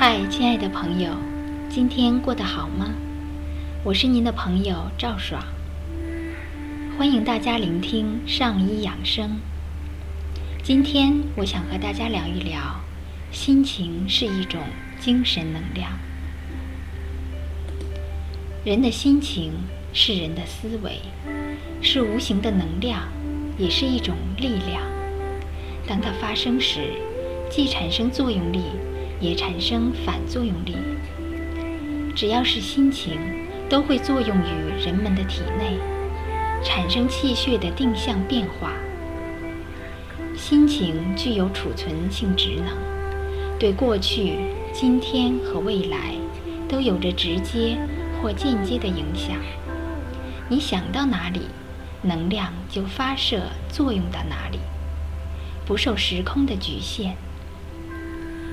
[0.00, 1.10] 嗨，亲爱的朋友，
[1.68, 2.94] 今天过得好吗？
[3.82, 5.42] 我是您的朋友赵爽，
[6.96, 9.40] 欢迎大家聆听上医养生。
[10.62, 12.76] 今天我想和大家聊一聊，
[13.32, 14.60] 心情是一种
[15.00, 15.90] 精神能量。
[18.64, 19.52] 人的心情
[19.92, 21.00] 是人的思维，
[21.82, 23.08] 是无形的能量，
[23.58, 24.80] 也是一种力量。
[25.88, 26.92] 当它发生时，
[27.50, 28.60] 既产生作用力，
[29.20, 30.76] 也产生反作用力。
[32.14, 33.18] 只要是心情，
[33.68, 35.78] 都会作用于人们的体内，
[36.64, 38.72] 产生气血的定向变化。
[40.36, 42.76] 心情具有储存性职能，
[43.58, 44.38] 对过去、
[44.72, 46.14] 今天和未来
[46.68, 47.76] 都有着直接
[48.20, 49.36] 或间接的影响。
[50.48, 51.42] 你想到哪里，
[52.02, 54.58] 能量就发射作用到哪里，
[55.66, 57.16] 不受时空的局限。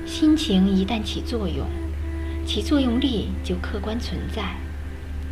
[0.06, 1.66] 心情一旦起作用，
[2.46, 4.54] 其作用力就客观存在，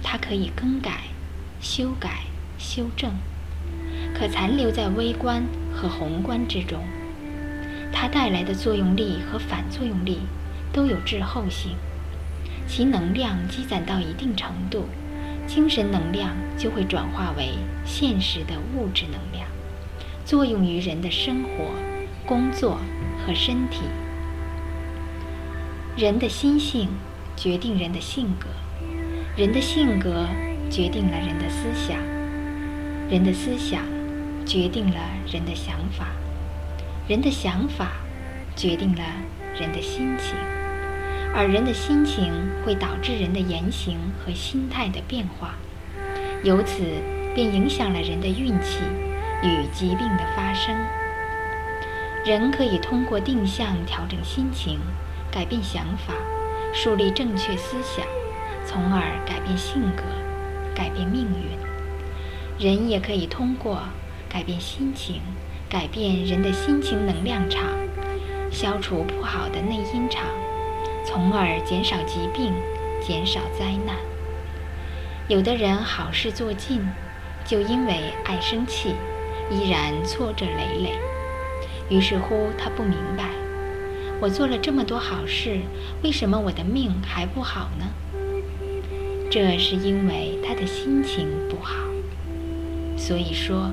[0.02, 1.04] 它可以更改、
[1.60, 2.24] 修改、
[2.58, 3.12] 修正，
[4.12, 6.80] 可残留在微观和宏观之中。
[7.92, 10.18] 它带来的作用力和反作用力
[10.72, 11.76] 都有滞后性，
[12.66, 14.86] 其能量积攒到一定程度，
[15.46, 17.50] 精神能量就会转化为
[17.84, 19.48] 现实的物质能量，
[20.24, 21.70] 作用于人的生活、
[22.26, 22.80] 工作
[23.24, 23.82] 和身体。
[25.96, 26.88] 人的心性
[27.36, 28.48] 决定人的性格，
[29.36, 30.26] 人的性格
[30.68, 31.96] 决定了人的思想，
[33.08, 33.80] 人的思想
[34.44, 34.96] 决定了
[35.30, 36.08] 人的想法，
[37.06, 37.92] 人的想法
[38.56, 39.02] 决定了
[39.56, 40.34] 人的心情，
[41.32, 42.32] 而人的心情
[42.66, 45.54] 会导致人的言行和心态的变化，
[46.42, 46.82] 由此
[47.36, 48.80] 便影响了人的运气
[49.44, 50.74] 与疾病的发生。
[52.24, 54.80] 人可以通过定向调整心情。
[55.34, 56.14] 改变想法，
[56.72, 58.06] 树立正确思想，
[58.64, 60.04] 从而改变性格，
[60.72, 61.58] 改变命运。
[62.56, 63.80] 人也可以通过
[64.28, 65.20] 改变心情，
[65.68, 67.64] 改变人的心情能量场，
[68.48, 70.24] 消除不好的内因场，
[71.04, 72.52] 从而减少疾病，
[73.02, 73.96] 减少灾难。
[75.26, 76.80] 有的人好事做尽，
[77.44, 78.94] 就因为爱生气，
[79.50, 80.92] 依然挫折累累。
[81.88, 83.24] 于是乎，他不明白。
[84.20, 85.60] 我做了这么多好事，
[86.02, 87.86] 为什么我的命还不好呢？
[89.30, 91.74] 这是因为他的心情不好。
[92.96, 93.70] 所以说，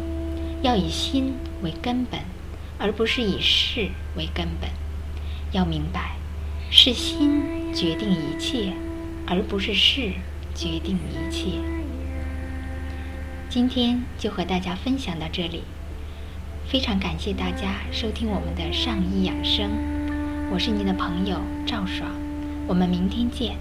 [0.62, 2.20] 要以心为根本，
[2.78, 4.70] 而不是以事为根本。
[5.52, 6.16] 要明白，
[6.70, 8.74] 是心决定一切，
[9.28, 10.12] 而不是事
[10.54, 11.52] 决定一切。
[13.48, 15.64] 今天就和大家分享到这里，
[16.68, 20.01] 非常感谢大家收听我们的上医养生。
[20.54, 22.12] 我是您的朋友赵爽，
[22.68, 23.56] 我们明天见。